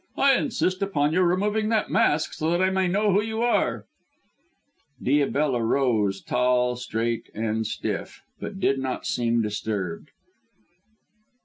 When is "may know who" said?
2.71-3.21